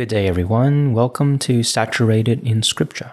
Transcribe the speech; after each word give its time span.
Good 0.00 0.08
day, 0.08 0.28
everyone. 0.28 0.94
Welcome 0.94 1.38
to 1.40 1.62
Saturated 1.62 2.42
in 2.42 2.62
Scripture. 2.62 3.12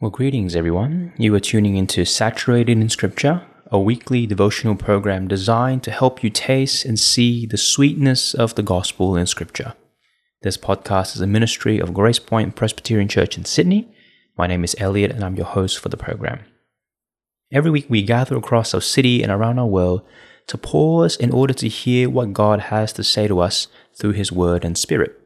Well, 0.00 0.12
greetings, 0.12 0.54
everyone. 0.54 1.12
You 1.18 1.34
are 1.34 1.40
tuning 1.40 1.74
into 1.74 2.04
Saturated 2.04 2.78
in 2.78 2.88
Scripture, 2.88 3.44
a 3.72 3.80
weekly 3.80 4.28
devotional 4.28 4.76
program 4.76 5.26
designed 5.26 5.82
to 5.82 5.90
help 5.90 6.22
you 6.22 6.30
taste 6.30 6.84
and 6.84 7.00
see 7.00 7.46
the 7.46 7.58
sweetness 7.58 8.32
of 8.32 8.54
the 8.54 8.62
gospel 8.62 9.16
in 9.16 9.26
Scripture. 9.26 9.74
This 10.42 10.56
podcast 10.56 11.14
is 11.14 11.20
a 11.20 11.26
ministry 11.28 11.78
of 11.78 11.94
Grace 11.94 12.18
Point 12.18 12.56
Presbyterian 12.56 13.06
Church 13.06 13.38
in 13.38 13.44
Sydney. 13.44 13.94
My 14.36 14.48
name 14.48 14.64
is 14.64 14.74
Elliot, 14.76 15.12
and 15.12 15.22
I'm 15.22 15.36
your 15.36 15.46
host 15.46 15.78
for 15.78 15.88
the 15.88 15.96
program. 15.96 16.40
Every 17.52 17.70
week, 17.70 17.86
we 17.88 18.02
gather 18.02 18.36
across 18.36 18.74
our 18.74 18.80
city 18.80 19.22
and 19.22 19.30
around 19.30 19.60
our 19.60 19.68
world 19.68 20.02
to 20.48 20.58
pause 20.58 21.14
in 21.14 21.30
order 21.30 21.54
to 21.54 21.68
hear 21.68 22.10
what 22.10 22.32
God 22.32 22.58
has 22.58 22.92
to 22.94 23.04
say 23.04 23.28
to 23.28 23.38
us 23.38 23.68
through 23.94 24.14
His 24.14 24.32
Word 24.32 24.64
and 24.64 24.76
Spirit. 24.76 25.16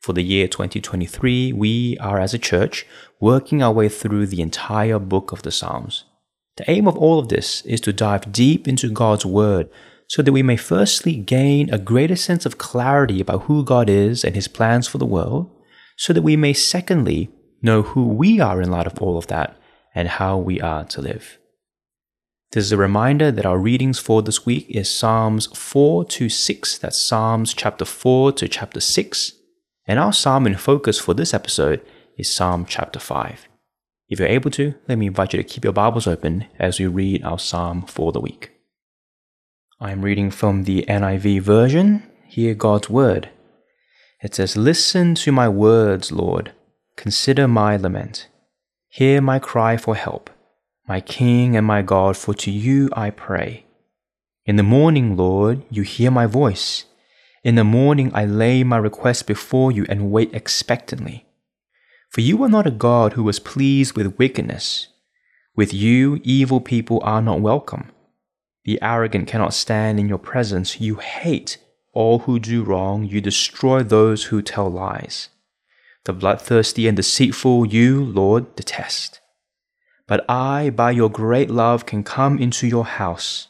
For 0.00 0.12
the 0.12 0.22
year 0.22 0.48
2023, 0.48 1.52
we 1.52 1.96
are 1.98 2.18
as 2.18 2.34
a 2.34 2.38
church 2.38 2.86
working 3.20 3.62
our 3.62 3.72
way 3.72 3.88
through 3.88 4.26
the 4.26 4.42
entire 4.42 4.98
book 4.98 5.30
of 5.30 5.42
the 5.42 5.52
Psalms. 5.52 6.06
The 6.56 6.68
aim 6.68 6.88
of 6.88 6.96
all 6.96 7.20
of 7.20 7.28
this 7.28 7.64
is 7.66 7.80
to 7.82 7.92
dive 7.92 8.32
deep 8.32 8.66
into 8.66 8.90
God's 8.90 9.24
Word 9.24 9.70
so 10.08 10.22
that 10.22 10.32
we 10.32 10.42
may 10.42 10.56
firstly 10.56 11.16
gain 11.16 11.72
a 11.72 11.78
greater 11.78 12.16
sense 12.16 12.46
of 12.46 12.58
clarity 12.58 13.20
about 13.20 13.42
who 13.44 13.64
God 13.64 13.88
is 13.88 14.24
and 14.24 14.34
his 14.34 14.48
plans 14.48 14.86
for 14.86 14.98
the 14.98 15.06
world, 15.06 15.50
so 15.96 16.12
that 16.12 16.22
we 16.22 16.36
may 16.36 16.52
secondly 16.52 17.30
know 17.62 17.82
who 17.82 18.06
we 18.06 18.40
are 18.40 18.62
in 18.62 18.70
light 18.70 18.86
of 18.86 19.00
all 19.00 19.18
of 19.18 19.26
that 19.28 19.56
and 19.94 20.08
how 20.08 20.36
we 20.36 20.60
are 20.60 20.84
to 20.84 21.00
live. 21.00 21.38
This 22.52 22.64
is 22.66 22.72
a 22.72 22.76
reminder 22.76 23.32
that 23.32 23.46
our 23.46 23.58
readings 23.58 23.98
for 23.98 24.22
this 24.22 24.46
week 24.46 24.66
is 24.68 24.88
Psalms 24.88 25.46
4 25.46 26.04
to 26.04 26.28
6, 26.28 26.78
that's 26.78 27.00
Psalms 27.00 27.52
chapter 27.52 27.84
4 27.84 28.32
to 28.32 28.48
chapter 28.48 28.80
6, 28.80 29.32
and 29.86 29.98
our 29.98 30.12
psalm 30.12 30.46
in 30.46 30.54
focus 30.56 30.98
for 30.98 31.14
this 31.14 31.34
episode 31.34 31.84
is 32.16 32.32
Psalm 32.32 32.64
chapter 32.64 33.00
5. 33.00 33.48
If 34.08 34.20
you're 34.20 34.28
able 34.28 34.50
to, 34.52 34.74
let 34.88 34.98
me 34.98 35.08
invite 35.08 35.32
you 35.32 35.42
to 35.42 35.48
keep 35.48 35.64
your 35.64 35.72
Bibles 35.72 36.06
open 36.06 36.46
as 36.58 36.78
we 36.78 36.86
read 36.86 37.24
our 37.24 37.38
psalm 37.38 37.82
for 37.82 38.12
the 38.12 38.20
week. 38.20 38.55
I 39.78 39.92
am 39.92 40.00
reading 40.00 40.30
from 40.30 40.64
the 40.64 40.86
NIV 40.88 41.42
version. 41.42 42.02
Hear 42.28 42.54
God's 42.54 42.88
word. 42.88 43.28
It 44.22 44.34
says, 44.34 44.56
Listen 44.56 45.14
to 45.16 45.30
my 45.30 45.50
words, 45.50 46.10
Lord. 46.10 46.52
Consider 46.96 47.46
my 47.46 47.76
lament. 47.76 48.26
Hear 48.88 49.20
my 49.20 49.38
cry 49.38 49.76
for 49.76 49.94
help, 49.94 50.30
my 50.88 51.02
King 51.02 51.58
and 51.58 51.66
my 51.66 51.82
God, 51.82 52.16
for 52.16 52.32
to 52.32 52.50
you 52.50 52.88
I 52.94 53.10
pray. 53.10 53.66
In 54.46 54.56
the 54.56 54.62
morning, 54.62 55.14
Lord, 55.14 55.62
you 55.68 55.82
hear 55.82 56.10
my 56.10 56.24
voice. 56.24 56.86
In 57.44 57.56
the 57.56 57.62
morning 57.62 58.10
I 58.14 58.24
lay 58.24 58.64
my 58.64 58.78
request 58.78 59.26
before 59.26 59.70
you 59.72 59.84
and 59.90 60.10
wait 60.10 60.32
expectantly. 60.32 61.26
For 62.08 62.22
you 62.22 62.42
are 62.44 62.48
not 62.48 62.66
a 62.66 62.70
God 62.70 63.12
who 63.12 63.28
is 63.28 63.38
pleased 63.38 63.94
with 63.94 64.18
wickedness. 64.18 64.88
With 65.54 65.74
you, 65.74 66.18
evil 66.24 66.62
people 66.62 66.98
are 67.04 67.20
not 67.20 67.42
welcome. 67.42 67.92
The 68.66 68.82
arrogant 68.82 69.28
cannot 69.28 69.54
stand 69.54 70.00
in 70.00 70.08
your 70.08 70.18
presence. 70.18 70.80
You 70.80 70.96
hate 70.96 71.56
all 71.92 72.18
who 72.20 72.40
do 72.40 72.64
wrong. 72.64 73.04
You 73.04 73.20
destroy 73.20 73.84
those 73.84 74.24
who 74.24 74.42
tell 74.42 74.68
lies. 74.68 75.28
The 76.04 76.12
bloodthirsty 76.12 76.88
and 76.88 76.96
deceitful 76.96 77.66
you, 77.66 78.04
Lord, 78.04 78.56
detest. 78.56 79.20
But 80.08 80.24
I, 80.28 80.70
by 80.70 80.90
your 80.90 81.08
great 81.08 81.48
love, 81.48 81.86
can 81.86 82.02
come 82.02 82.38
into 82.38 82.66
your 82.66 82.84
house. 82.84 83.48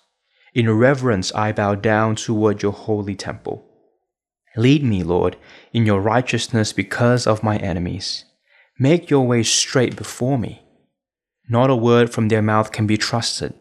In 0.54 0.70
reverence, 0.70 1.32
I 1.34 1.50
bow 1.52 1.76
down 1.76 2.16
toward 2.16 2.62
your 2.62 2.72
holy 2.72 3.14
temple. 3.14 3.66
Lead 4.54 4.84
me, 4.84 5.02
Lord, 5.02 5.36
in 5.72 5.86
your 5.86 6.00
righteousness 6.00 6.74
because 6.74 7.26
of 7.26 7.42
my 7.42 7.56
enemies. 7.56 8.26
Make 8.78 9.08
your 9.08 9.26
way 9.26 9.42
straight 9.42 9.96
before 9.96 10.38
me. 10.38 10.62
Not 11.48 11.70
a 11.70 11.76
word 11.76 12.10
from 12.10 12.28
their 12.28 12.42
mouth 12.42 12.70
can 12.70 12.86
be 12.86 12.98
trusted. 12.98 13.54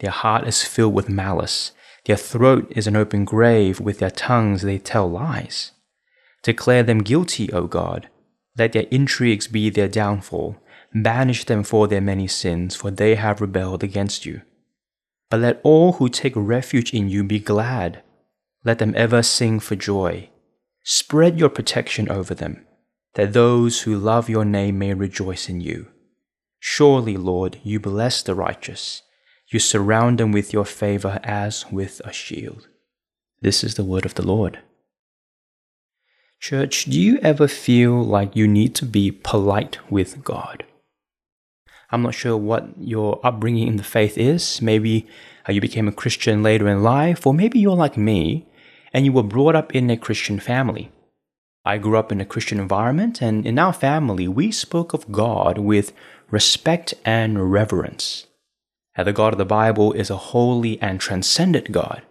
Their 0.00 0.10
heart 0.10 0.46
is 0.46 0.62
filled 0.62 0.94
with 0.94 1.08
malice. 1.08 1.72
Their 2.04 2.16
throat 2.16 2.72
is 2.76 2.86
an 2.86 2.96
open 2.96 3.24
grave. 3.24 3.80
With 3.80 3.98
their 3.98 4.10
tongues 4.10 4.62
they 4.62 4.78
tell 4.78 5.10
lies. 5.10 5.72
Declare 6.42 6.84
them 6.84 6.98
guilty, 7.02 7.52
O 7.52 7.66
God. 7.66 8.08
Let 8.56 8.72
their 8.72 8.86
intrigues 8.90 9.48
be 9.48 9.70
their 9.70 9.88
downfall. 9.88 10.56
Banish 10.94 11.44
them 11.44 11.62
for 11.62 11.88
their 11.88 12.00
many 12.00 12.26
sins, 12.26 12.76
for 12.76 12.90
they 12.90 13.16
have 13.16 13.40
rebelled 13.40 13.82
against 13.82 14.24
you. 14.24 14.42
But 15.28 15.40
let 15.40 15.60
all 15.62 15.94
who 15.94 16.08
take 16.08 16.34
refuge 16.36 16.94
in 16.94 17.08
you 17.08 17.24
be 17.24 17.40
glad. 17.40 18.02
Let 18.64 18.78
them 18.78 18.94
ever 18.96 19.22
sing 19.22 19.60
for 19.60 19.76
joy. 19.76 20.30
Spread 20.84 21.38
your 21.38 21.48
protection 21.48 22.08
over 22.08 22.34
them, 22.34 22.64
that 23.14 23.32
those 23.32 23.82
who 23.82 23.96
love 23.96 24.28
your 24.28 24.44
name 24.44 24.78
may 24.78 24.94
rejoice 24.94 25.48
in 25.48 25.60
you. 25.60 25.88
Surely, 26.60 27.16
Lord, 27.16 27.58
you 27.64 27.80
bless 27.80 28.22
the 28.22 28.34
righteous. 28.34 29.02
You 29.48 29.60
surround 29.60 30.18
them 30.18 30.32
with 30.32 30.52
your 30.52 30.64
favor 30.64 31.20
as 31.22 31.70
with 31.70 32.00
a 32.04 32.12
shield. 32.12 32.66
This 33.40 33.62
is 33.62 33.76
the 33.76 33.84
word 33.84 34.04
of 34.04 34.14
the 34.14 34.26
Lord. 34.26 34.58
Church, 36.40 36.84
do 36.86 37.00
you 37.00 37.18
ever 37.22 37.46
feel 37.46 38.04
like 38.04 38.34
you 38.34 38.48
need 38.48 38.74
to 38.74 38.84
be 38.84 39.10
polite 39.10 39.78
with 39.90 40.24
God? 40.24 40.64
I'm 41.90 42.02
not 42.02 42.14
sure 42.14 42.36
what 42.36 42.68
your 42.76 43.20
upbringing 43.24 43.68
in 43.68 43.76
the 43.76 43.84
faith 43.84 44.18
is. 44.18 44.60
Maybe 44.60 45.06
uh, 45.48 45.52
you 45.52 45.60
became 45.60 45.86
a 45.86 45.92
Christian 45.92 46.42
later 46.42 46.68
in 46.68 46.82
life, 46.82 47.24
or 47.26 47.32
maybe 47.32 47.60
you're 47.60 47.76
like 47.76 47.96
me 47.96 48.46
and 48.92 49.04
you 49.04 49.12
were 49.12 49.22
brought 49.22 49.54
up 49.54 49.74
in 49.74 49.90
a 49.90 49.96
Christian 49.96 50.40
family. 50.40 50.90
I 51.64 51.78
grew 51.78 51.96
up 51.96 52.10
in 52.10 52.20
a 52.20 52.24
Christian 52.24 52.58
environment, 52.58 53.20
and 53.20 53.46
in 53.46 53.58
our 53.58 53.72
family, 53.72 54.28
we 54.28 54.50
spoke 54.52 54.94
of 54.94 55.10
God 55.10 55.58
with 55.58 55.92
respect 56.30 56.94
and 57.04 57.52
reverence 57.52 58.25
the 59.04 59.12
God 59.12 59.34
of 59.34 59.38
the 59.38 59.44
Bible 59.44 59.92
is 59.92 60.10
a 60.10 60.16
holy 60.16 60.80
and 60.80 61.00
transcendent 61.00 61.72
God. 61.72 62.02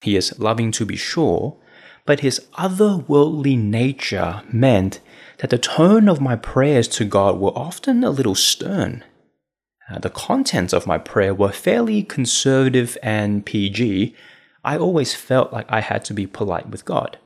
He 0.00 0.16
is 0.16 0.38
loving 0.38 0.72
to 0.72 0.84
be 0.84 0.96
sure, 0.96 1.56
but 2.04 2.20
his 2.20 2.46
otherworldly 2.54 3.58
nature 3.58 4.42
meant 4.52 5.00
that 5.38 5.50
the 5.50 5.58
tone 5.58 6.08
of 6.08 6.20
my 6.20 6.36
prayers 6.36 6.88
to 6.88 7.04
God 7.04 7.38
were 7.38 7.56
often 7.56 8.04
a 8.04 8.10
little 8.10 8.34
stern. 8.34 9.04
Uh, 9.90 9.98
the 9.98 10.10
contents 10.10 10.72
of 10.72 10.86
my 10.86 10.98
prayer 10.98 11.34
were 11.34 11.52
fairly 11.52 12.02
conservative 12.02 12.98
and 13.02 13.46
PG. 13.46 14.14
I 14.64 14.76
always 14.76 15.14
felt 15.14 15.52
like 15.52 15.66
I 15.68 15.80
had 15.80 16.04
to 16.06 16.14
be 16.14 16.26
polite 16.26 16.68
with 16.68 16.84
God. 16.84 17.18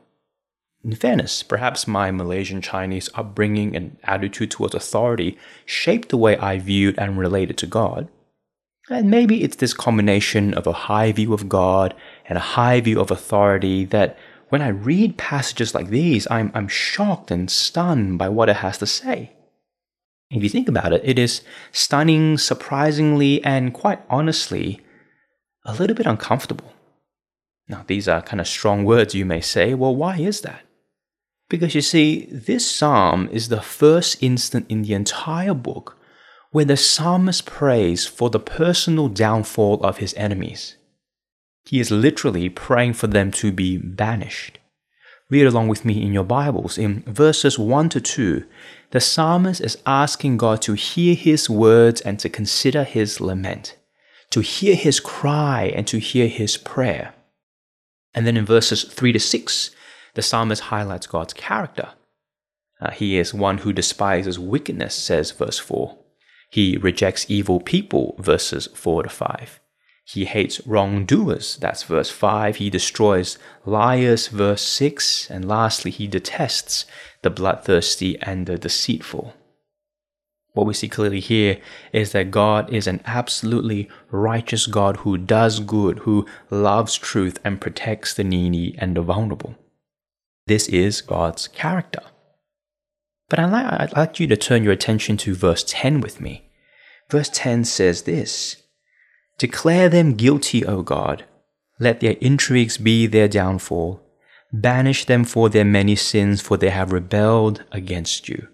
In 0.83 0.95
fairness, 0.95 1.43
perhaps 1.43 1.87
my 1.87 2.11
Malaysian 2.11 2.63
Chinese 2.63 3.11
upbringing 3.15 3.77
and 3.77 3.99
attitude 4.05 4.51
towards 4.51 4.75
authority 4.75 5.39
shaped 5.67 6.09
the 6.09 6.17
way 6.17 6.37
I 6.39 6.59
viewed 6.59 6.99
and 6.99 7.19
related 7.19 7.59
to 7.59 7.67
God. 7.67 8.09
And 8.91 9.09
maybe 9.09 9.45
it's 9.45 9.57
this 9.57 9.73
combination 9.73 10.53
of 10.55 10.67
a 10.67 10.73
high 10.73 11.13
view 11.13 11.33
of 11.33 11.49
God 11.49 11.95
and 12.27 12.37
a 12.37 12.41
high 12.41 12.81
view 12.81 13.01
of 13.01 13.13
authority 13.13 13.85
that 13.87 14.19
when 14.49 14.61
I 14.61 14.69
read 14.69 15.17
passages 15.17 15.77
like 15.77 15.89
these, 15.91 16.27
I'm, 16.29 16.51
I'm 16.55 16.67
shocked 16.67 17.31
and 17.31 17.49
stunned 17.49 18.19
by 18.19 18.29
what 18.29 18.49
it 18.49 18.57
has 18.57 18.79
to 18.79 18.87
say. 18.87 19.33
If 20.29 20.43
you 20.43 20.49
think 20.49 20.69
about 20.69 20.93
it, 20.93 21.03
it 21.05 21.21
is 21.21 21.43
stunning, 21.71 22.37
surprisingly, 22.37 23.43
and 23.45 23.73
quite 23.73 24.01
honestly, 24.11 24.81
a 25.65 25.75
little 25.75 25.95
bit 25.95 26.07
uncomfortable. 26.07 26.73
Now, 27.69 27.85
these 27.87 28.09
are 28.09 28.23
kind 28.23 28.41
of 28.41 28.49
strong 28.49 28.85
words, 28.85 29.15
you 29.15 29.25
may 29.25 29.41
say. 29.41 29.73
Well, 29.75 29.95
why 29.95 30.19
is 30.19 30.41
that? 30.41 30.63
Because 31.49 31.77
you 31.77 31.81
see, 31.81 32.27
this 32.31 32.69
psalm 32.69 33.29
is 33.31 33.49
the 33.49 33.61
first 33.61 34.21
instant 34.21 34.67
in 34.69 34.83
the 34.83 34.95
entire 34.95 35.55
book 35.55 35.97
where 36.51 36.65
the 36.65 36.77
psalmist 36.77 37.47
prays 37.47 38.07
for 38.07 38.29
the 38.31 38.41
personal 38.41 39.09
downfall 39.09 39.81
of 39.83 39.99
his 39.99 40.15
enemies. 40.15 40.77
He 41.65 41.79
is 41.79 41.91
literally 41.91 42.49
praying 42.49 42.95
for 42.95 43.07
them 43.07 43.31
to 43.33 43.53
be 43.53 43.77
banished. 43.77 44.59
Read 45.29 45.47
along 45.47 45.69
with 45.69 45.85
me 45.85 46.03
in 46.03 46.13
your 46.13 46.25
Bibles. 46.25 46.77
In 46.77 47.03
verses 47.07 47.57
1 47.57 47.91
to 47.91 48.01
2, 48.01 48.45
the 48.91 49.01
psalmist 49.01 49.61
is 49.61 49.79
asking 49.87 50.39
God 50.39 50.61
to 50.63 50.73
hear 50.73 51.15
his 51.15 51.49
words 51.49 52.01
and 52.01 52.19
to 52.19 52.29
consider 52.29 52.83
his 52.83 53.21
lament, 53.21 53.77
to 54.31 54.41
hear 54.41 54.75
his 54.75 54.99
cry 54.99 55.73
and 55.77 55.87
to 55.87 55.99
hear 55.99 56.27
his 56.27 56.57
prayer. 56.57 57.15
And 58.13 58.27
then 58.27 58.37
in 58.37 58.45
verses 58.45 58.83
3 58.83 59.13
to 59.13 59.21
6, 59.21 59.71
the 60.15 60.23
psalmist 60.23 60.63
highlights 60.63 61.07
God's 61.07 61.33
character. 61.33 61.91
Uh, 62.81 62.91
he 62.91 63.17
is 63.17 63.33
one 63.33 63.59
who 63.59 63.73
despises 63.73 64.37
wickedness, 64.37 64.97
says 64.97 65.31
verse 65.31 65.61
4. 65.61 65.97
He 66.51 66.77
rejects 66.77 67.27
evil 67.29 67.61
people, 67.61 68.17
verses 68.19 68.69
4 68.75 69.05
to 69.05 69.09
5. 69.09 69.61
He 70.05 70.25
hates 70.25 70.67
wrongdoers. 70.67 71.57
That's 71.59 71.85
verse 71.85 72.11
5. 72.11 72.57
He 72.57 72.69
destroys 72.69 73.39
liars, 73.65 74.27
verse 74.27 74.63
6. 74.63 75.31
And 75.31 75.47
lastly, 75.47 75.93
he 75.93 76.09
detests 76.09 76.85
the 77.23 77.31
bloodthirsty 77.31 78.21
and 78.21 78.47
the 78.47 78.59
deceitful. 78.59 79.35
What 80.53 80.67
we 80.67 80.75
see 80.75 80.89
clearly 80.89 81.21
here 81.21 81.59
is 81.93 82.11
that 82.11 82.33
God 82.33 82.73
is 82.73 82.89
an 82.89 83.03
absolutely 83.07 83.89
righteous 84.11 84.67
God 84.67 84.99
who 84.99 85.17
does 85.17 85.61
good, 85.61 86.01
who 86.01 86.27
loves 86.51 86.97
truth 86.97 87.39
and 87.45 87.61
protects 87.61 88.13
the 88.13 88.25
needy 88.25 88.75
and 88.79 88.97
the 88.97 89.03
vulnerable. 89.03 89.55
This 90.49 90.67
is 90.69 91.03
God's 91.03 91.47
character. 91.47 92.03
But 93.31 93.39
I'd 93.39 93.51
like, 93.51 93.81
I'd 93.81 93.97
like 93.97 94.21
you 94.21 94.27
to 94.27 94.37
turn 94.37 94.65
your 94.65 94.73
attention 94.73 95.17
to 95.19 95.35
verse 95.35 95.65
10 95.67 96.01
with 96.01 96.21
me. 96.21 96.51
Verse 97.09 97.31
10 97.33 97.65
says 97.65 98.03
this 98.03 98.63
Declare 99.39 99.89
them 99.89 100.15
guilty, 100.15 100.67
O 100.67 100.83
God. 100.83 101.25
Let 101.79 102.01
their 102.01 102.17
intrigues 102.21 102.77
be 102.77 103.07
their 103.07 103.29
downfall. 103.29 104.03
Banish 104.53 105.07
them 105.07 105.25
for 105.25 105.49
their 105.49 105.65
many 105.65 105.97
sins, 105.97 106.41
for 106.41 106.57
they 106.57 106.71
have 106.71 106.93
rebelled 106.93 107.65
against 107.71 108.29
you. 108.29 108.49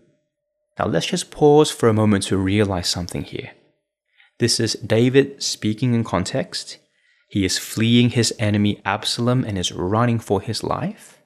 Now 0.79 0.87
let's 0.87 1.07
just 1.07 1.31
pause 1.31 1.71
for 1.71 1.89
a 1.89 1.95
moment 1.95 2.25
to 2.25 2.37
realize 2.37 2.89
something 2.89 3.25
here. 3.25 3.53
This 4.39 4.61
is 4.61 4.75
David 4.75 5.43
speaking 5.43 5.95
in 5.95 6.05
context. 6.05 6.77
He 7.29 7.47
is 7.47 7.59
fleeing 7.59 8.11
his 8.11 8.35
enemy 8.39 8.83
Absalom 8.85 9.43
and 9.45 9.57
is 9.57 9.73
running 9.73 10.19
for 10.19 10.43
his 10.43 10.63
life. 10.63 11.19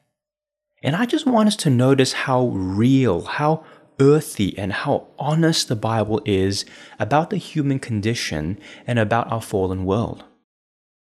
And 0.82 0.97
I 0.97 1.05
just 1.05 1.27
want 1.27 1.49
us 1.49 1.56
to 1.56 1.71
notice 1.71 2.12
how 2.12 2.47
real, 2.47 3.23
how 3.23 3.65
earthy 4.00 4.56
and 4.56 4.73
how 4.73 5.09
honest 5.19 5.69
the 5.69 5.77
Bible 5.77 6.23
is 6.25 6.65
about 6.99 7.29
the 7.29 7.37
human 7.37 7.79
condition 7.79 8.59
and 8.87 8.99
about 8.99 9.31
our 9.31 9.43
fallen 9.43 9.85
world. 9.85 10.25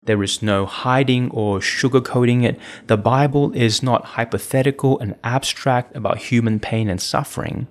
There 0.02 0.22
is 0.22 0.42
no 0.42 0.66
hiding 0.66 1.30
or 1.30 1.60
sugarcoating 1.60 2.42
it. 2.42 2.58
The 2.86 2.96
Bible 2.96 3.52
is 3.52 3.82
not 3.82 4.16
hypothetical 4.16 4.98
and 4.98 5.14
abstract 5.22 5.94
about 5.94 6.18
human 6.18 6.58
pain 6.58 6.88
and 6.88 7.00
suffering. 7.00 7.68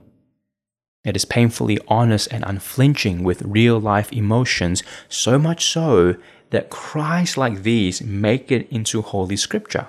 It 1.04 1.16
is 1.16 1.25
painfully 1.25 1.80
honest 1.88 2.28
and 2.31 2.44
unflinching 2.46 3.24
with 3.24 3.42
real 3.42 3.80
life 3.80 4.13
emotions, 4.13 4.84
so 5.10 5.40
much 5.40 5.66
so 5.66 6.16
that 6.51 6.69
cries 6.69 7.36
like 7.36 7.63
these 7.63 8.01
make 8.01 8.51
it 8.51 8.69
into 8.69 9.01
Holy 9.01 9.36
Scripture. 9.36 9.88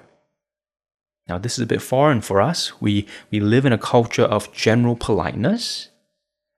Now, 1.31 1.39
this 1.39 1.59
is 1.59 1.63
a 1.63 1.67
bit 1.67 1.81
foreign 1.81 2.23
for 2.23 2.41
us. 2.41 2.81
We, 2.81 3.07
we 3.31 3.39
live 3.39 3.65
in 3.65 3.73
a 3.73 3.79
culture 3.79 4.25
of 4.25 4.53
general 4.53 4.97
politeness. 4.97 5.89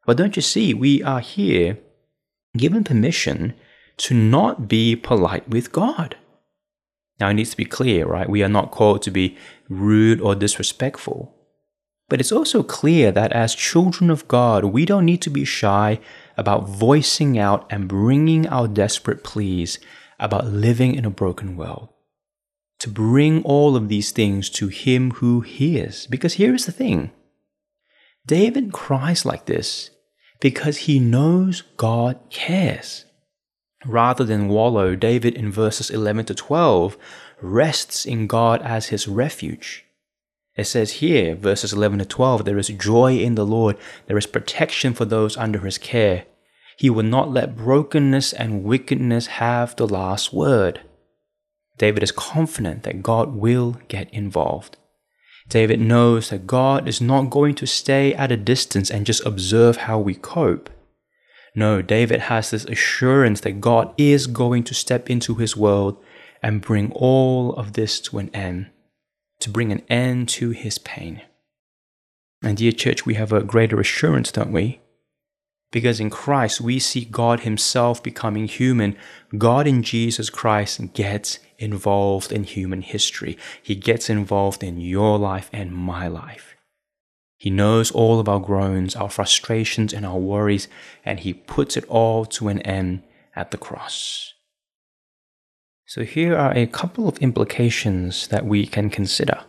But 0.07 0.17
don't 0.17 0.35
you 0.35 0.41
see, 0.41 0.73
we 0.73 1.03
are 1.03 1.21
here 1.21 1.77
given 2.57 2.83
permission 2.83 3.53
to 3.99 4.15
not 4.15 4.69
be 4.69 4.97
polite 4.97 5.47
with 5.47 5.73
God. 5.73 6.17
Now, 7.21 7.29
it 7.29 7.35
needs 7.35 7.51
to 7.51 7.59
be 7.59 7.67
clear, 7.67 8.07
right? 8.07 8.31
We 8.31 8.43
are 8.43 8.49
not 8.49 8.71
called 8.71 9.03
to 9.03 9.11
be 9.11 9.37
rude 9.69 10.23
or 10.23 10.35
disrespectful. 10.35 11.35
But 12.09 12.21
it's 12.21 12.33
also 12.33 12.63
clear 12.63 13.13
that 13.13 13.31
as 13.33 13.55
children 13.55 14.09
of 14.09 14.27
God, 14.27 14.65
we 14.65 14.87
don't 14.87 15.05
need 15.05 15.21
to 15.21 15.31
be 15.31 15.45
shy 15.45 16.01
about 16.39 16.67
voicing 16.67 17.39
out 17.39 17.67
and 17.69 17.89
bringing 17.89 18.49
our 18.49 18.69
desperate 18.69 19.23
pleas 19.23 19.79
about 20.19 20.47
living 20.47 20.95
in 20.95 21.05
a 21.05 21.11
broken 21.11 21.59
world 21.59 21.91
to 22.83 22.89
bring 22.91 23.45
all 23.45 23.77
of 23.77 23.89
these 23.89 24.11
things 24.11 24.51
to 24.51 24.67
him 24.67 25.13
who 25.13 25.41
hears. 25.41 26.09
Because 26.09 26.35
here 26.35 26.53
is 26.53 26.67
the 26.67 26.73
thing 26.73 27.13
David 28.27 28.73
cries 28.73 29.25
like 29.25 29.47
this 29.47 29.91
because 30.41 30.79
he 30.79 30.99
knows 30.99 31.63
God 31.77 32.19
cares. 32.29 33.05
Rather 33.87 34.25
than 34.25 34.49
wallow, 34.49 34.97
David 34.97 35.35
in 35.35 35.53
verses 35.53 35.91
11 35.91 36.25
to 36.27 36.35
12 36.35 36.97
rests 37.41 38.05
in 38.05 38.27
God 38.27 38.61
as 38.63 38.87
his 38.87 39.07
refuge. 39.07 39.85
It 40.57 40.65
says 40.65 40.95
here, 40.95 41.37
verses 41.37 41.73
11 41.73 42.01
to 42.01 42.05
12, 42.05 42.45
there 42.45 42.59
is 42.59 42.69
joy 42.69 43.17
in 43.17 43.37
the 43.37 43.47
Lord, 43.47 43.77
there 44.07 44.19
is 44.19 44.27
protection 44.27 44.93
for 44.93 45.05
those 45.05 45.37
under 45.37 45.61
his 45.61 45.79
care. 45.79 46.27
He 46.77 46.91
will 46.91 47.05
not 47.05 47.31
let 47.31 47.57
brokenness 47.57 48.33
and 48.33 48.65
wickedness 48.65 49.27
have 49.39 49.77
the 49.77 49.87
last 49.87 50.33
word. 50.33 50.81
David 51.83 52.05
is 52.05 52.13
confident 52.13 52.85
that 52.85 53.03
God 53.03 53.35
will 53.35 53.77
get 53.89 54.09
involved. 54.15 54.77
David 55.49 55.81
knows 55.81 56.31
that 56.31 56.47
God 56.47 56.87
is 56.87 57.01
not 57.01 57.29
going 57.29 57.57
to 57.57 57.67
stay 57.67 58.15
at 58.15 58.31
a 58.31 58.37
distance 58.37 58.89
and 58.89 59.05
just 59.05 59.27
observe 59.27 59.79
how 59.79 59.99
we 59.99 60.15
cope. 60.15 60.71
No, 61.57 61.83
David 61.83 62.21
has 62.21 62.53
this 62.53 62.65
assurance 62.67 63.41
that 63.41 63.61
God 63.61 63.93
is 63.99 64.29
going 64.29 64.63
to 64.63 64.75
step 64.75 65.11
into 65.11 65.35
his 65.35 65.57
world 65.57 66.01
and 66.41 66.61
bring 66.61 66.93
all 66.93 67.53
of 67.55 67.73
this 67.73 67.99
to 68.03 68.19
an 68.19 68.31
end, 68.33 68.71
to 69.41 69.51
bring 69.51 69.73
an 69.73 69.83
end 69.91 70.29
to 70.39 70.51
his 70.51 70.79
pain. 70.79 71.23
And, 72.45 72.59
dear 72.59 72.71
church, 72.71 73.05
we 73.05 73.15
have 73.15 73.33
a 73.33 73.43
greater 73.43 73.81
assurance, 73.81 74.31
don't 74.31 74.53
we? 74.53 74.81
Because 75.73 75.99
in 75.99 76.11
Christ, 76.11 76.61
we 76.61 76.79
see 76.79 77.07
God 77.07 77.41
Himself 77.41 78.03
becoming 78.03 78.47
human. 78.47 78.97
God 79.37 79.67
in 79.67 79.83
Jesus 79.83 80.31
Christ 80.31 80.93
gets 80.93 81.41
involved 81.59 82.31
in 82.31 82.45
human 82.45 82.83
history. 82.83 83.37
He 83.61 83.75
gets 83.75 84.09
involved 84.09 84.63
in 84.63 84.81
your 84.81 85.19
life 85.19 85.49
and 85.53 85.73
my 85.73 86.07
life. 86.07 86.55
He 87.39 87.51
knows 87.51 87.91
all 87.91 88.21
of 88.21 88.29
our 88.29 88.39
groans, 88.39 88.95
our 88.95 89.11
frustrations, 89.11 89.93
and 89.93 90.07
our 90.07 90.19
worries, 90.19 90.69
and 91.05 91.19
He 91.19 91.33
puts 91.33 91.77
it 91.77 91.85
all 91.89 92.25
to 92.27 92.49
an 92.49 92.61
end 92.61 93.03
at 93.35 93.51
the 93.51 93.59
cross. 93.59 94.35
So, 95.87 96.05
here 96.05 96.37
are 96.37 96.53
a 96.57 96.67
couple 96.67 97.09
of 97.09 97.19
implications 97.19 98.29
that 98.29 98.47
we 98.47 98.67
can 98.67 98.91
consider. 98.91 99.43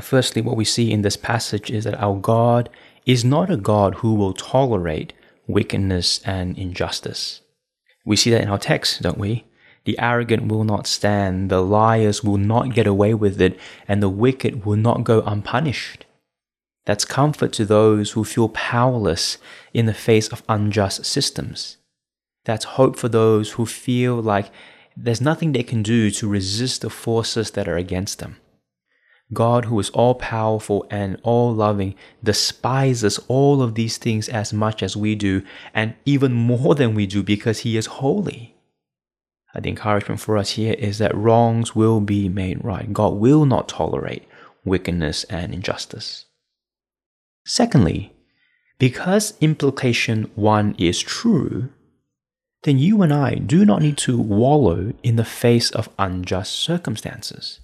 Firstly, 0.00 0.42
what 0.42 0.56
we 0.56 0.64
see 0.64 0.92
in 0.92 1.02
this 1.02 1.16
passage 1.16 1.70
is 1.70 1.84
that 1.84 2.00
our 2.00 2.16
God 2.16 2.70
is 3.08 3.24
not 3.24 3.50
a 3.50 3.56
God 3.56 3.96
who 3.96 4.14
will 4.14 4.34
tolerate 4.34 5.14
wickedness 5.46 6.20
and 6.26 6.56
injustice. 6.58 7.40
We 8.04 8.16
see 8.16 8.30
that 8.30 8.42
in 8.42 8.48
our 8.48 8.58
text, 8.58 9.00
don't 9.00 9.16
we? 9.16 9.46
The 9.86 9.98
arrogant 9.98 10.48
will 10.48 10.64
not 10.64 10.86
stand, 10.86 11.50
the 11.50 11.62
liars 11.62 12.22
will 12.22 12.36
not 12.36 12.74
get 12.74 12.86
away 12.86 13.14
with 13.14 13.40
it, 13.40 13.58
and 13.88 14.02
the 14.02 14.10
wicked 14.10 14.66
will 14.66 14.76
not 14.76 15.04
go 15.04 15.22
unpunished. 15.22 16.04
That's 16.84 17.06
comfort 17.06 17.54
to 17.54 17.64
those 17.64 18.10
who 18.10 18.24
feel 18.24 18.50
powerless 18.50 19.38
in 19.72 19.86
the 19.86 19.94
face 19.94 20.28
of 20.28 20.42
unjust 20.46 21.06
systems. 21.06 21.78
That's 22.44 22.76
hope 22.76 22.96
for 22.98 23.08
those 23.08 23.52
who 23.52 23.64
feel 23.64 24.16
like 24.20 24.50
there's 24.94 25.22
nothing 25.22 25.52
they 25.52 25.62
can 25.62 25.82
do 25.82 26.10
to 26.10 26.28
resist 26.28 26.82
the 26.82 26.90
forces 26.90 27.52
that 27.52 27.68
are 27.68 27.76
against 27.78 28.18
them. 28.18 28.36
God, 29.32 29.66
who 29.66 29.78
is 29.78 29.90
all 29.90 30.14
powerful 30.14 30.86
and 30.90 31.18
all 31.22 31.54
loving, 31.54 31.94
despises 32.24 33.18
all 33.28 33.60
of 33.60 33.74
these 33.74 33.98
things 33.98 34.28
as 34.28 34.52
much 34.52 34.82
as 34.82 34.96
we 34.96 35.14
do, 35.14 35.42
and 35.74 35.94
even 36.06 36.32
more 36.32 36.74
than 36.74 36.94
we 36.94 37.06
do 37.06 37.22
because 37.22 37.60
He 37.60 37.76
is 37.76 37.86
holy. 37.86 38.56
Uh, 39.54 39.60
the 39.60 39.68
encouragement 39.68 40.20
for 40.20 40.38
us 40.38 40.50
here 40.50 40.74
is 40.74 40.98
that 40.98 41.14
wrongs 41.14 41.74
will 41.74 42.00
be 42.00 42.28
made 42.28 42.64
right. 42.64 42.92
God 42.92 43.14
will 43.14 43.44
not 43.44 43.68
tolerate 43.68 44.26
wickedness 44.64 45.24
and 45.24 45.52
injustice. 45.52 46.24
Secondly, 47.44 48.12
because 48.78 49.34
implication 49.40 50.30
one 50.36 50.74
is 50.78 51.00
true, 51.00 51.70
then 52.62 52.78
you 52.78 53.02
and 53.02 53.12
I 53.12 53.34
do 53.36 53.64
not 53.64 53.82
need 53.82 53.98
to 53.98 54.18
wallow 54.18 54.92
in 55.02 55.16
the 55.16 55.24
face 55.24 55.70
of 55.70 55.88
unjust 55.98 56.52
circumstances 56.52 57.60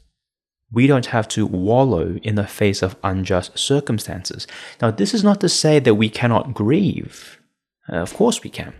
we 0.74 0.86
don't 0.86 1.06
have 1.06 1.28
to 1.28 1.46
wallow 1.46 2.18
in 2.22 2.34
the 2.34 2.46
face 2.46 2.82
of 2.82 2.96
unjust 3.02 3.58
circumstances. 3.58 4.46
Now, 4.82 4.90
this 4.90 5.14
is 5.14 5.24
not 5.24 5.40
to 5.40 5.48
say 5.48 5.78
that 5.78 5.94
we 5.94 6.08
cannot 6.08 6.52
grieve. 6.52 7.40
Uh, 7.90 7.96
of 7.96 8.14
course, 8.14 8.42
we 8.42 8.50
can. 8.50 8.74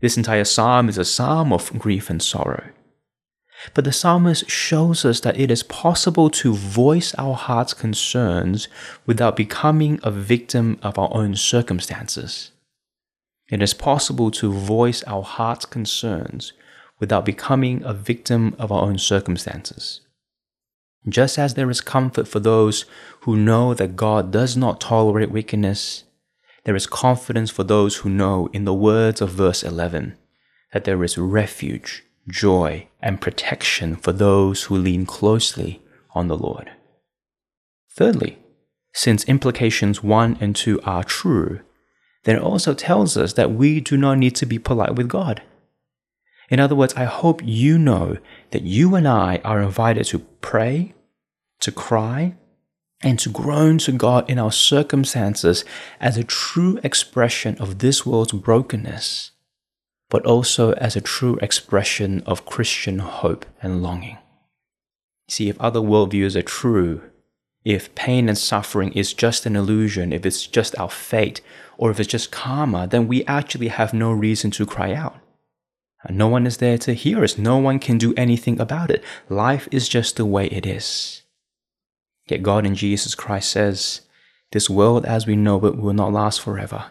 This 0.00 0.16
entire 0.16 0.44
psalm 0.44 0.88
is 0.88 0.98
a 0.98 1.04
psalm 1.04 1.52
of 1.52 1.76
grief 1.78 2.10
and 2.10 2.22
sorrow. 2.22 2.64
But 3.72 3.84
the 3.84 3.92
psalmist 3.92 4.50
shows 4.50 5.04
us 5.04 5.20
that 5.20 5.38
it 5.38 5.50
is 5.50 5.62
possible 5.62 6.28
to 6.30 6.52
voice 6.52 7.14
our 7.14 7.34
heart's 7.34 7.72
concerns 7.72 8.68
without 9.06 9.36
becoming 9.36 10.00
a 10.02 10.10
victim 10.10 10.78
of 10.82 10.98
our 10.98 11.08
own 11.12 11.36
circumstances. 11.36 12.50
It 13.48 13.62
is 13.62 13.72
possible 13.72 14.30
to 14.32 14.52
voice 14.52 15.02
our 15.04 15.22
heart's 15.22 15.64
concerns 15.64 16.52
without 16.98 17.24
becoming 17.24 17.82
a 17.84 17.94
victim 17.94 18.54
of 18.58 18.72
our 18.72 18.82
own 18.82 18.98
circumstances. 18.98 20.00
Just 21.08 21.38
as 21.38 21.54
there 21.54 21.70
is 21.70 21.80
comfort 21.80 22.26
for 22.26 22.40
those 22.40 22.86
who 23.20 23.36
know 23.36 23.74
that 23.74 23.96
God 23.96 24.30
does 24.30 24.56
not 24.56 24.80
tolerate 24.80 25.30
wickedness, 25.30 26.04
there 26.64 26.76
is 26.76 26.86
confidence 26.86 27.50
for 27.50 27.62
those 27.62 27.96
who 27.96 28.08
know, 28.08 28.48
in 28.52 28.64
the 28.64 28.72
words 28.72 29.20
of 29.20 29.30
verse 29.30 29.62
11, 29.62 30.16
that 30.72 30.84
there 30.84 31.04
is 31.04 31.18
refuge, 31.18 32.04
joy, 32.28 32.88
and 33.02 33.20
protection 33.20 33.96
for 33.96 34.12
those 34.12 34.64
who 34.64 34.76
lean 34.76 35.04
closely 35.04 35.82
on 36.14 36.28
the 36.28 36.38
Lord. 36.38 36.70
Thirdly, 37.94 38.38
since 38.94 39.24
implications 39.24 40.02
1 40.02 40.38
and 40.40 40.56
2 40.56 40.80
are 40.82 41.04
true, 41.04 41.60
then 42.24 42.36
it 42.36 42.42
also 42.42 42.72
tells 42.72 43.16
us 43.16 43.34
that 43.34 43.52
we 43.52 43.80
do 43.80 43.98
not 43.98 44.16
need 44.16 44.34
to 44.36 44.46
be 44.46 44.58
polite 44.58 44.94
with 44.94 45.08
God. 45.08 45.42
In 46.50 46.60
other 46.60 46.74
words, 46.74 46.94
I 46.94 47.04
hope 47.04 47.40
you 47.44 47.78
know 47.78 48.18
that 48.50 48.62
you 48.62 48.94
and 48.94 49.08
I 49.08 49.40
are 49.44 49.62
invited 49.62 50.04
to 50.06 50.18
pray, 50.18 50.94
to 51.60 51.72
cry, 51.72 52.34
and 53.02 53.18
to 53.18 53.28
groan 53.28 53.78
to 53.78 53.92
God 53.92 54.28
in 54.30 54.38
our 54.38 54.52
circumstances 54.52 55.64
as 56.00 56.16
a 56.16 56.24
true 56.24 56.78
expression 56.82 57.56
of 57.58 57.78
this 57.78 58.06
world's 58.06 58.32
brokenness, 58.32 59.30
but 60.08 60.24
also 60.24 60.72
as 60.72 60.96
a 60.96 61.00
true 61.00 61.38
expression 61.42 62.22
of 62.26 62.46
Christian 62.46 62.98
hope 62.98 63.46
and 63.62 63.82
longing. 63.82 64.18
See, 65.28 65.48
if 65.48 65.60
other 65.60 65.80
worldviews 65.80 66.36
are 66.36 66.42
true, 66.42 67.02
if 67.64 67.94
pain 67.94 68.28
and 68.28 68.36
suffering 68.36 68.92
is 68.92 69.14
just 69.14 69.46
an 69.46 69.56
illusion, 69.56 70.12
if 70.12 70.26
it's 70.26 70.46
just 70.46 70.78
our 70.78 70.90
fate, 70.90 71.40
or 71.78 71.90
if 71.90 71.98
it's 71.98 72.10
just 72.10 72.30
karma, 72.30 72.86
then 72.86 73.08
we 73.08 73.24
actually 73.24 73.68
have 73.68 73.94
no 73.94 74.12
reason 74.12 74.50
to 74.52 74.66
cry 74.66 74.92
out. 74.92 75.16
No 76.10 76.28
one 76.28 76.46
is 76.46 76.58
there 76.58 76.78
to 76.78 76.92
hear 76.92 77.24
us. 77.24 77.38
No 77.38 77.56
one 77.58 77.78
can 77.78 77.98
do 77.98 78.14
anything 78.16 78.60
about 78.60 78.90
it. 78.90 79.02
Life 79.28 79.68
is 79.70 79.88
just 79.88 80.16
the 80.16 80.26
way 80.26 80.46
it 80.46 80.66
is. 80.66 81.22
Yet 82.26 82.42
God 82.42 82.66
in 82.66 82.74
Jesus 82.74 83.14
Christ 83.14 83.50
says, 83.50 84.02
This 84.52 84.68
world 84.68 85.04
as 85.06 85.26
we 85.26 85.36
know 85.36 85.64
it 85.64 85.76
will 85.76 85.94
not 85.94 86.12
last 86.12 86.40
forever. 86.40 86.86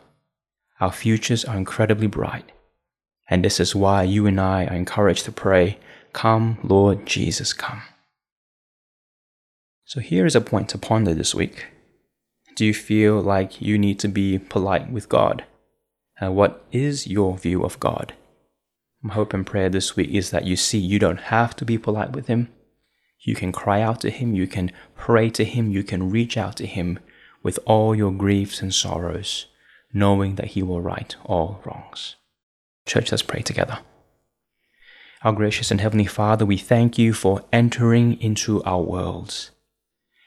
Our 0.79 0.91
futures 0.91 1.45
are 1.45 1.57
incredibly 1.57 2.07
bright. 2.07 2.51
And 3.29 3.43
this 3.43 3.59
is 3.59 3.75
why 3.75 4.03
you 4.03 4.25
and 4.25 4.39
I 4.39 4.65
are 4.65 4.75
encouraged 4.75 5.25
to 5.25 5.31
pray, 5.31 5.77
Come, 6.11 6.57
Lord 6.63 7.05
Jesus, 7.05 7.53
come. 7.53 7.81
So 9.85 9.99
here 9.99 10.25
is 10.25 10.35
a 10.35 10.41
point 10.41 10.69
to 10.69 10.77
ponder 10.77 11.13
this 11.13 11.33
week. 11.35 11.67
Do 12.55 12.65
you 12.65 12.73
feel 12.73 13.21
like 13.21 13.61
you 13.61 13.77
need 13.77 13.99
to 13.99 14.07
be 14.07 14.37
polite 14.37 14.91
with 14.91 15.09
God? 15.09 15.43
And 16.19 16.35
what 16.35 16.63
is 16.71 17.07
your 17.07 17.37
view 17.37 17.63
of 17.63 17.79
God? 17.79 18.13
Hope 19.11 19.33
and 19.33 19.45
prayer 19.45 19.69
this 19.69 19.95
week 19.95 20.09
is 20.11 20.29
that 20.29 20.45
you 20.45 20.55
see 20.55 20.77
you 20.77 20.97
don't 20.97 21.19
have 21.19 21.55
to 21.57 21.65
be 21.65 21.77
polite 21.77 22.13
with 22.13 22.27
Him. 22.27 22.49
You 23.19 23.35
can 23.35 23.51
cry 23.51 23.81
out 23.81 23.99
to 24.01 24.09
Him, 24.09 24.33
you 24.33 24.47
can 24.47 24.71
pray 24.95 25.29
to 25.31 25.43
Him, 25.43 25.69
you 25.71 25.83
can 25.83 26.09
reach 26.09 26.37
out 26.37 26.55
to 26.57 26.65
Him 26.65 26.99
with 27.41 27.59
all 27.65 27.93
your 27.93 28.11
griefs 28.11 28.61
and 28.61 28.73
sorrows, 28.73 29.47
knowing 29.93 30.35
that 30.35 30.49
He 30.49 30.63
will 30.63 30.81
right 30.81 31.15
all 31.25 31.61
wrongs. 31.65 32.15
Church, 32.85 33.11
let's 33.11 33.21
pray 33.21 33.41
together. 33.41 33.79
Our 35.23 35.33
gracious 35.33 35.71
and 35.71 35.79
Heavenly 35.79 36.05
Father, 36.05 36.45
we 36.45 36.57
thank 36.57 36.97
you 36.97 37.13
for 37.13 37.43
entering 37.53 38.19
into 38.21 38.63
our 38.63 38.81
worlds. 38.81 39.51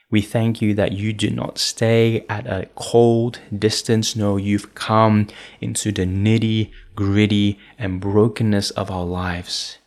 We 0.09 0.21
thank 0.21 0.61
you 0.61 0.73
that 0.75 0.93
you 0.93 1.11
do 1.11 1.29
not 1.29 1.57
stay 1.57 2.25
at 2.29 2.47
a 2.47 2.69
cold 2.75 3.39
distance. 3.57 4.15
No, 4.15 4.37
you've 4.37 4.73
come 4.73 5.27
into 5.59 5.91
the 5.91 6.05
nitty 6.05 6.71
gritty 6.95 7.59
and 7.77 7.99
brokenness 7.99 8.71
of 8.71 8.89
our 8.89 9.03
lives. 9.05 9.79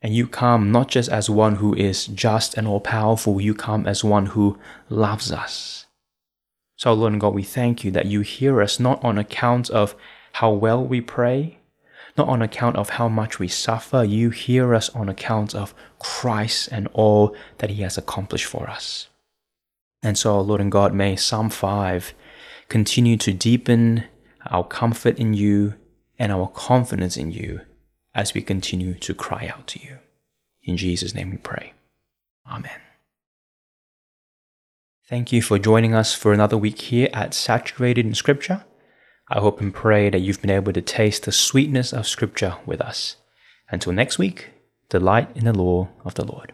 And 0.00 0.14
you 0.14 0.28
come 0.28 0.70
not 0.70 0.88
just 0.88 1.08
as 1.08 1.28
one 1.28 1.56
who 1.56 1.74
is 1.74 2.06
just 2.06 2.54
and 2.54 2.68
all 2.68 2.78
powerful, 2.78 3.40
you 3.40 3.52
come 3.52 3.86
as 3.86 4.04
one 4.04 4.26
who 4.26 4.58
loves 4.88 5.32
us. 5.32 5.86
So, 6.76 6.92
Lord 6.92 7.12
and 7.12 7.20
God, 7.20 7.34
we 7.34 7.42
thank 7.42 7.82
you 7.82 7.90
that 7.92 8.06
you 8.06 8.20
hear 8.20 8.62
us 8.62 8.78
not 8.78 9.02
on 9.02 9.18
account 9.18 9.70
of 9.70 9.96
how 10.34 10.52
well 10.52 10.84
we 10.84 11.00
pray, 11.00 11.58
not 12.16 12.28
on 12.28 12.42
account 12.42 12.76
of 12.76 12.90
how 12.90 13.08
much 13.08 13.40
we 13.40 13.48
suffer. 13.48 14.04
You 14.04 14.30
hear 14.30 14.72
us 14.72 14.88
on 14.90 15.08
account 15.08 15.52
of 15.54 15.74
Christ 15.98 16.68
and 16.70 16.86
all 16.92 17.34
that 17.58 17.70
He 17.70 17.82
has 17.82 17.98
accomplished 17.98 18.46
for 18.46 18.70
us. 18.70 19.08
And 20.02 20.16
so, 20.16 20.40
Lord 20.40 20.60
and 20.60 20.70
God, 20.70 20.94
may 20.94 21.16
Psalm 21.16 21.50
5 21.50 22.14
continue 22.68 23.16
to 23.16 23.32
deepen 23.32 24.04
our 24.50 24.64
comfort 24.64 25.18
in 25.18 25.34
you 25.34 25.74
and 26.18 26.32
our 26.32 26.48
confidence 26.48 27.16
in 27.16 27.30
you 27.30 27.60
as 28.14 28.34
we 28.34 28.42
continue 28.42 28.94
to 28.94 29.14
cry 29.14 29.50
out 29.54 29.66
to 29.68 29.80
you. 29.80 29.98
In 30.62 30.76
Jesus' 30.76 31.14
name 31.14 31.30
we 31.30 31.36
pray. 31.36 31.72
Amen. 32.50 32.80
Thank 35.08 35.32
you 35.32 35.40
for 35.40 35.58
joining 35.58 35.94
us 35.94 36.14
for 36.14 36.32
another 36.32 36.58
week 36.58 36.80
here 36.80 37.08
at 37.12 37.34
Saturated 37.34 38.06
in 38.06 38.14
Scripture. 38.14 38.64
I 39.28 39.40
hope 39.40 39.60
and 39.60 39.72
pray 39.74 40.10
that 40.10 40.20
you've 40.20 40.40
been 40.40 40.50
able 40.50 40.72
to 40.72 40.82
taste 40.82 41.24
the 41.24 41.32
sweetness 41.32 41.92
of 41.92 42.08
Scripture 42.08 42.56
with 42.64 42.80
us. 42.80 43.16
Until 43.70 43.92
next 43.92 44.18
week, 44.18 44.50
delight 44.88 45.28
in 45.36 45.44
the 45.44 45.52
law 45.52 45.88
of 46.04 46.14
the 46.14 46.24
Lord. 46.24 46.52